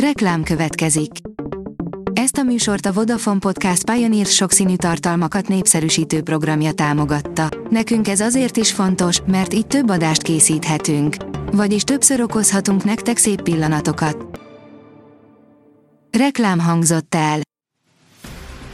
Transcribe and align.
Reklám 0.00 0.42
következik. 0.42 1.10
Ezt 2.12 2.36
a 2.36 2.42
műsort 2.42 2.86
a 2.86 2.92
Vodafone 2.92 3.38
Podcast 3.38 3.90
Pioneer 3.90 4.26
sokszínű 4.26 4.76
tartalmakat 4.76 5.48
népszerűsítő 5.48 6.22
programja 6.22 6.72
támogatta. 6.72 7.48
Nekünk 7.70 8.08
ez 8.08 8.20
azért 8.20 8.56
is 8.56 8.72
fontos, 8.72 9.20
mert 9.26 9.54
így 9.54 9.66
több 9.66 9.90
adást 9.90 10.22
készíthetünk. 10.22 11.16
Vagyis 11.52 11.82
többször 11.82 12.20
okozhatunk 12.20 12.84
nektek 12.84 13.16
szép 13.16 13.42
pillanatokat. 13.42 14.40
Reklám 16.18 16.58
hangzott 16.58 17.14
el. 17.14 17.40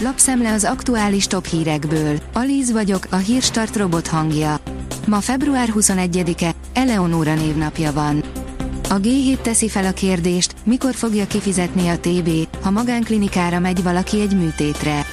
Lapszemle 0.00 0.52
az 0.52 0.64
aktuális 0.64 1.26
top 1.26 1.46
hírekből. 1.46 2.18
Alíz 2.32 2.72
vagyok, 2.72 3.06
a 3.10 3.16
hírstart 3.16 3.76
robot 3.76 4.06
hangja. 4.06 4.60
Ma 5.06 5.20
február 5.20 5.68
21-e, 5.74 6.54
Eleonóra 6.72 7.34
névnapja 7.34 7.92
van. 7.92 8.41
A 8.92 9.00
G7 9.00 9.40
teszi 9.40 9.68
fel 9.68 9.84
a 9.84 9.92
kérdést, 9.92 10.54
mikor 10.64 10.94
fogja 10.94 11.26
kifizetni 11.26 11.88
a 11.88 11.98
TB, 11.98 12.30
ha 12.62 12.70
magánklinikára 12.70 13.58
megy 13.58 13.82
valaki 13.82 14.20
egy 14.20 14.36
műtétre. 14.36 15.06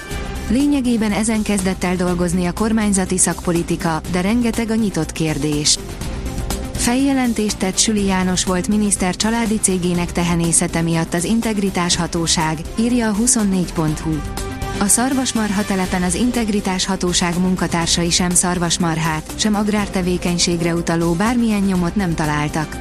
Lényegében 0.49 1.11
ezen 1.11 1.41
kezdett 1.41 1.83
el 1.83 1.95
dolgozni 1.95 2.45
a 2.45 2.51
kormányzati 2.51 3.17
szakpolitika, 3.17 4.01
de 4.11 4.21
rengeteg 4.21 4.69
a 4.69 4.75
nyitott 4.75 5.11
kérdés. 5.11 5.77
Feljelentést 6.73 7.57
tett 7.57 7.77
Süli 7.77 8.05
János 8.05 8.43
volt 8.45 8.67
miniszter 8.67 9.15
családi 9.15 9.59
cégének 9.59 10.11
tehenészete 10.11 10.81
miatt 10.81 11.13
az 11.13 11.23
Integritás 11.23 11.95
Hatóság, 11.95 12.57
írja 12.79 13.09
a 13.09 13.15
24.hu. 13.15 14.15
A 14.79 14.87
szarvasmarha 14.87 15.63
telepen 15.63 16.03
az 16.03 16.15
Integritás 16.15 16.85
Hatóság 16.85 17.39
munkatársai 17.39 18.09
sem 18.09 18.29
szarvasmarhát, 18.29 19.33
sem 19.35 19.55
agrártevékenységre 19.55 20.73
utaló 20.73 21.13
bármilyen 21.13 21.61
nyomot 21.61 21.95
nem 21.95 22.13
találtak. 22.13 22.77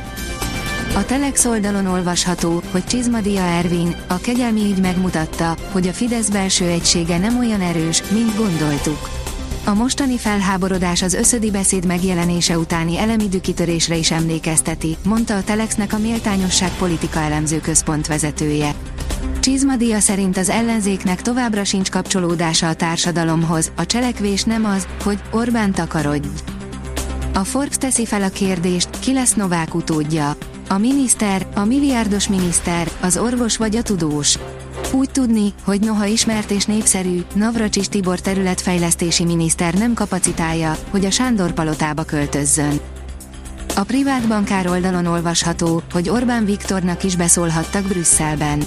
A 0.98 1.04
Telex 1.04 1.44
oldalon 1.44 1.86
olvasható, 1.86 2.62
hogy 2.70 2.84
Csizmadia 2.84 3.42
Ervin, 3.42 3.96
a 4.06 4.16
kegyelmi 4.16 4.60
ügy 4.60 4.80
megmutatta, 4.80 5.56
hogy 5.70 5.88
a 5.88 5.92
Fidesz 5.92 6.28
belső 6.28 6.64
egysége 6.64 7.18
nem 7.18 7.38
olyan 7.38 7.60
erős, 7.60 8.02
mint 8.10 8.36
gondoltuk. 8.36 9.08
A 9.64 9.74
mostani 9.74 10.18
felháborodás 10.18 11.02
az 11.02 11.14
összödi 11.14 11.50
beszéd 11.50 11.86
megjelenése 11.86 12.58
utáni 12.58 12.98
elemi 12.98 13.28
dükitörésre 13.28 13.96
is 13.96 14.10
emlékezteti, 14.10 14.96
mondta 15.04 15.36
a 15.36 15.42
Telexnek 15.42 15.92
a 15.92 15.98
Méltányosság 15.98 16.70
Politika 16.78 17.20
Elemző 17.20 17.60
Központ 17.60 18.06
vezetője. 18.06 18.74
Csizmadia 19.40 20.00
szerint 20.00 20.36
az 20.36 20.48
ellenzéknek 20.48 21.22
továbbra 21.22 21.64
sincs 21.64 21.90
kapcsolódása 21.90 22.68
a 22.68 22.74
társadalomhoz, 22.74 23.72
a 23.76 23.86
cselekvés 23.86 24.42
nem 24.42 24.64
az, 24.64 24.86
hogy 25.02 25.18
Orbán 25.30 25.72
takarodj. 25.72 26.28
A 27.34 27.44
Forbes 27.44 27.76
teszi 27.76 28.06
fel 28.06 28.22
a 28.22 28.28
kérdést, 28.28 28.88
ki 28.98 29.12
lesz 29.12 29.34
Novák 29.34 29.74
utódja. 29.74 30.36
A 30.70 30.78
miniszter, 30.78 31.46
a 31.54 31.64
milliárdos 31.64 32.28
miniszter, 32.28 32.90
az 33.00 33.16
orvos 33.16 33.56
vagy 33.56 33.76
a 33.76 33.82
tudós. 33.82 34.38
Úgy 34.92 35.10
tudni, 35.10 35.52
hogy 35.64 35.80
noha 35.80 36.04
ismert 36.04 36.50
és 36.50 36.64
népszerű, 36.64 37.20
Navracsis 37.34 37.88
Tibor 37.88 38.20
területfejlesztési 38.20 39.24
miniszter 39.24 39.74
nem 39.74 39.94
kapacitálja, 39.94 40.76
hogy 40.90 41.04
a 41.04 41.10
Sándor 41.10 41.52
palotába 41.52 42.02
költözzön. 42.02 42.80
A 43.76 43.82
privát 43.82 44.28
bankár 44.28 44.66
oldalon 44.68 45.06
olvasható, 45.06 45.82
hogy 45.92 46.08
Orbán 46.08 46.44
Viktornak 46.44 47.04
is 47.04 47.16
beszólhattak 47.16 47.82
Brüsszelben. 47.82 48.62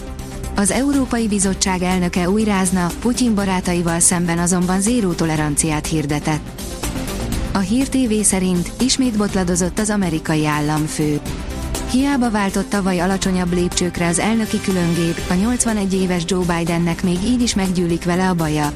Az 0.56 0.72
Európai 0.72 1.28
Bizottság 1.28 1.82
elnöke 1.82 2.30
újrázna, 2.30 2.88
Putyin 3.02 3.36
barátaival 3.36 4.00
szemben 4.00 4.40
azonban 4.40 4.82
zéró 4.82 5.12
toleranciát 5.12 5.88
hirdetett. 5.88 6.62
A 7.54 7.60
Hír 7.60 7.88
TV 7.90 8.14
szerint 8.22 8.72
ismét 8.80 9.18
botladozott 9.18 9.80
az 9.80 9.90
amerikai 9.90 10.46
államfő. 10.46 11.20
Hiába 11.92 12.30
váltott 12.30 12.70
tavaly 12.70 13.00
alacsonyabb 13.00 13.54
lépcsőkre 13.54 14.08
az 14.08 14.20
elnöki 14.20 14.62
különgép, 14.62 15.22
a 15.30 15.34
81 15.34 15.94
éves 15.94 16.24
Joe 16.26 16.58
Bidennek 16.58 17.04
még 17.04 17.18
így 17.24 17.42
is 17.42 17.56
meggyűlik 17.56 18.04
vele 18.04 18.30
a 18.30 18.34
baja. 18.34 18.72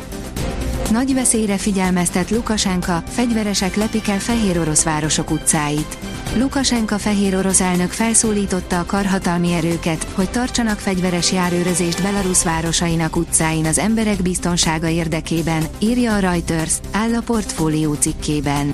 Nagy 0.91 1.13
veszélyre 1.13 1.57
figyelmeztet 1.57 2.29
Lukasenka, 2.29 3.03
fegyveresek 3.07 3.75
lepik 3.75 4.07
el 4.07 4.19
fehér 4.19 4.59
orosz 4.59 4.83
városok 4.83 5.31
utcáit. 5.31 5.97
Lukasenka 6.37 6.97
fehér 6.97 7.35
orosz 7.35 7.61
elnök 7.61 7.91
felszólította 7.91 8.79
a 8.79 8.85
karhatalmi 8.85 9.53
erőket, 9.53 10.07
hogy 10.13 10.29
tartsanak 10.29 10.79
fegyveres 10.79 11.31
járőrözést 11.31 12.01
Belarus 12.01 12.43
városainak 12.43 13.15
utcáin 13.15 13.65
az 13.65 13.79
emberek 13.79 14.21
biztonsága 14.21 14.87
érdekében, 14.87 15.63
írja 15.79 16.15
a 16.15 16.19
Reuters, 16.19 16.73
áll 16.91 17.13
a 17.13 17.21
portfólió 17.21 17.93
cikkében. 17.93 18.73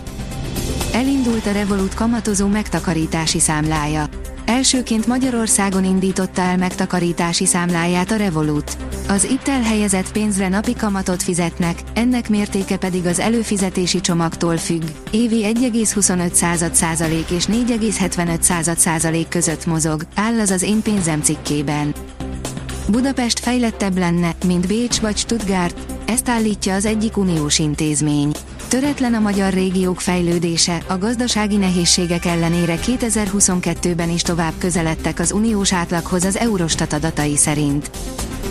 Elindult 0.94 1.46
a 1.46 1.52
Revolut 1.52 1.94
kamatozó 1.94 2.47
megtakarítási 2.47 3.40
számlája. 3.40 4.09
Elsőként 4.51 5.07
Magyarországon 5.07 5.84
indította 5.84 6.41
el 6.41 6.57
megtakarítási 6.57 7.45
számláját 7.45 8.12
a 8.12 8.16
Revolut. 8.16 8.78
Az 9.07 9.23
itt 9.23 9.47
elhelyezett 9.47 10.12
pénzre 10.12 10.47
napi 10.47 10.75
kamatot 10.75 11.23
fizetnek, 11.23 11.79
ennek 11.94 12.29
mértéke 12.29 12.78
pedig 12.78 13.06
az 13.06 13.19
előfizetési 13.19 14.01
csomagtól 14.01 14.57
függ, 14.57 14.84
évi 15.11 15.41
1,25 15.44 16.72
százalék 16.73 17.29
és 17.29 17.45
4,75 17.45 18.75
százalék 18.75 19.28
között 19.28 19.66
mozog, 19.66 20.01
áll 20.16 20.40
az 20.40 20.50
az 20.50 20.61
én 20.61 20.81
pénzem 20.81 21.22
cikkében. 21.22 21.94
Budapest 22.88 23.40
fejlettebb 23.40 23.97
lenne, 23.97 24.35
mint 24.45 24.67
Bécs 24.67 25.00
vagy 25.00 25.17
Stuttgart, 25.17 25.78
ezt 26.06 26.29
állítja 26.29 26.73
az 26.75 26.85
egyik 26.85 27.17
uniós 27.17 27.59
intézmény. 27.59 28.31
Töretlen 28.72 29.14
a 29.14 29.20
magyar 29.20 29.54
régiók 29.54 30.00
fejlődése, 30.00 30.84
a 30.88 30.98
gazdasági 30.98 31.58
nehézségek 31.58 32.26
ellenére 32.26 32.76
2022-ben 32.86 34.09
is 34.09 34.22
tovább 34.22 34.54
közeledtek 34.58 35.20
az 35.20 35.32
uniós 35.32 35.74
átlaghoz 35.74 36.24
az 36.24 36.38
Eurostat 36.38 36.94
adatai 36.94 37.38
szerint. 37.38 37.92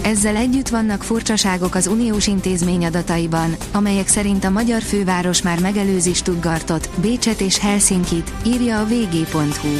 Ezzel 0.02 0.36
együtt 0.36 0.68
vannak 0.68 1.02
furcsaságok 1.02 1.74
az 1.74 1.86
uniós 1.86 2.26
intézmény 2.26 2.84
adataiban, 2.86 3.56
amelyek 3.72 4.08
szerint 4.08 4.44
a 4.44 4.50
magyar 4.50 4.82
főváros 4.82 5.42
már 5.42 5.60
megelőzi 5.60 6.14
Stuttgartot, 6.14 6.90
Bécset 7.00 7.40
és 7.40 7.58
Helsinkit, 7.58 8.32
írja 8.46 8.80
a 8.80 8.86
vg.hu. 8.86 9.78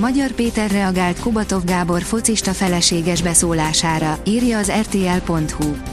Magyar 0.00 0.32
Péter 0.32 0.70
reagált 0.70 1.20
Kubatov 1.20 1.64
Gábor 1.64 2.02
focista 2.02 2.52
feleséges 2.52 3.22
beszólására, 3.22 4.18
írja 4.24 4.58
az 4.58 4.72
rtl.hu. 4.80 5.91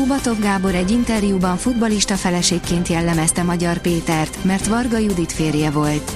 Kubatov 0.00 0.38
Gábor 0.38 0.74
egy 0.74 0.90
interjúban 0.90 1.56
futbalista 1.56 2.14
feleségként 2.14 2.88
jellemezte 2.88 3.42
Magyar 3.42 3.78
Pétert, 3.78 4.44
mert 4.44 4.66
Varga 4.66 4.98
Judit 4.98 5.32
férje 5.32 5.70
volt. 5.70 6.12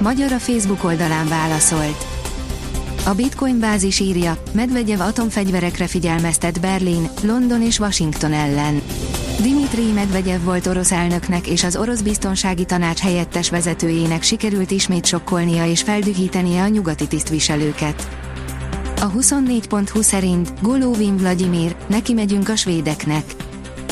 Magyar 0.00 0.32
a 0.32 0.38
Facebook 0.38 0.84
oldalán 0.84 1.28
válaszolt. 1.28 2.06
A 3.06 3.14
Bitcoin 3.14 3.58
bázis 3.58 4.00
írja, 4.00 4.42
Medvegyev 4.52 5.00
atomfegyverekre 5.00 5.86
figyelmeztet 5.86 6.60
Berlin, 6.60 7.08
London 7.22 7.62
és 7.62 7.78
Washington 7.78 8.32
ellen. 8.32 8.82
Dimitri 9.42 9.92
Medvegyev 9.92 10.42
volt 10.42 10.66
orosz 10.66 10.92
elnöknek 10.92 11.46
és 11.46 11.64
az 11.64 11.76
orosz 11.76 12.00
biztonsági 12.00 12.64
tanács 12.64 13.00
helyettes 13.00 13.50
vezetőjének 13.50 14.22
sikerült 14.22 14.70
ismét 14.70 15.06
sokkolnia 15.06 15.66
és 15.66 15.82
feldühítenie 15.82 16.62
a 16.62 16.68
nyugati 16.68 17.06
tisztviselőket. 17.06 18.21
A 19.02 19.10
24.20 19.10 20.02
szerint 20.02 20.52
Golovin 20.60 21.16
Vladimir, 21.16 21.76
neki 21.86 22.12
megyünk 22.12 22.48
a 22.48 22.56
svédeknek. 22.56 23.24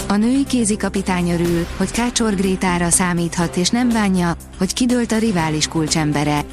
A 0.09 0.16
női 0.16 0.44
kézikapitány 0.44 1.31
örül, 1.31 1.66
hogy 1.76 1.91
Kácsor 1.91 2.34
Grétára 2.34 2.91
számíthat 2.91 3.56
és 3.56 3.69
nem 3.69 3.88
bánja, 3.88 4.37
hogy 4.59 4.72
kidőlt 4.72 5.12
a 5.12 5.19
rivális 5.19 5.69
kulcsembere. 5.69 6.44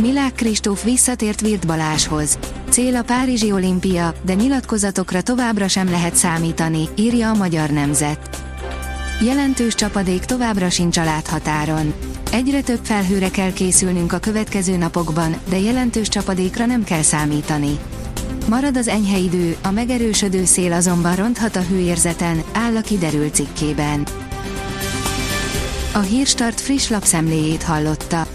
Milák 0.00 0.34
Kristóf 0.34 0.84
visszatért 0.84 1.40
Virt 1.40 1.66
Baláshoz. 1.66 2.38
Cél 2.68 2.96
a 2.96 3.02
Párizsi 3.02 3.52
olimpia, 3.52 4.14
de 4.24 4.34
nyilatkozatokra 4.34 5.22
továbbra 5.22 5.68
sem 5.68 5.90
lehet 5.90 6.14
számítani, 6.14 6.88
írja 6.94 7.30
a 7.30 7.34
Magyar 7.34 7.70
Nemzet. 7.70 8.42
Jelentős 9.20 9.74
csapadék 9.74 10.24
továbbra 10.24 10.70
sincs 10.70 10.98
a 10.98 11.04
láthatáron. 11.04 11.94
Egyre 12.32 12.62
több 12.62 12.80
felhőre 12.82 13.30
kell 13.30 13.52
készülnünk 13.52 14.12
a 14.12 14.18
következő 14.18 14.76
napokban, 14.76 15.36
de 15.48 15.58
jelentős 15.58 16.08
csapadékra 16.08 16.66
nem 16.66 16.84
kell 16.84 17.02
számítani. 17.02 17.78
Marad 18.48 18.76
az 18.76 18.88
enyhe 18.88 19.18
idő, 19.18 19.56
a 19.62 19.70
megerősödő 19.70 20.44
szél 20.44 20.72
azonban 20.72 21.16
ronthat 21.16 21.56
a 21.56 21.60
hőérzeten, 21.60 22.42
áll 22.52 22.76
a 22.76 22.80
kiderült 22.80 23.34
cikkében. 23.34 24.06
A 25.92 25.98
Hírstart 25.98 26.60
friss 26.60 26.88
lapszemléjét 26.88 27.62
hallotta. 27.62 28.26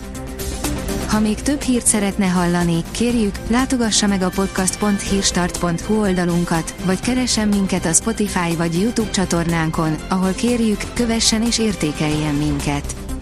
Ha 1.08 1.20
még 1.20 1.42
több 1.42 1.62
hírt 1.62 1.86
szeretne 1.86 2.26
hallani, 2.26 2.84
kérjük, 2.92 3.36
látogassa 3.48 4.08
meg 4.08 4.22
a 4.22 4.30
podcast.hírstart.hu 4.30 6.00
oldalunkat, 6.00 6.76
vagy 6.86 7.00
keressen 7.00 7.48
minket 7.48 7.86
a 7.86 7.94
Spotify 7.94 8.56
vagy 8.58 8.82
YouTube 8.82 9.10
csatornánkon, 9.10 9.96
ahol 10.10 10.32
kérjük, 10.32 10.82
kövessen 10.94 11.44
és 11.44 11.60
értékeljen 11.60 12.36
minket. 12.36 13.07